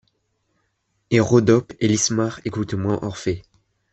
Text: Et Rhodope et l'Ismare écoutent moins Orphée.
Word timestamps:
Et 1.11 1.19
Rhodope 1.19 1.73
et 1.79 1.87
l'Ismare 1.87 2.41
écoutent 2.43 2.73
moins 2.73 2.97
Orphée. 3.03 3.43